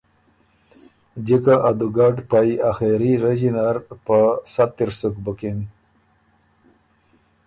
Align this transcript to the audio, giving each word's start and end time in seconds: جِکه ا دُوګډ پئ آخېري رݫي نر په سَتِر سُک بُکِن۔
جِکه 1.25 1.55
ا 1.69 1.71
دُوګډ 1.79 2.15
پئ 2.29 2.49
آخېري 2.71 3.11
رݫي 3.23 3.49
نر 3.55 3.75
په 4.05 4.17
سَتِر 4.53 4.89
سُک 4.99 5.15
بُکِن۔ 5.23 5.59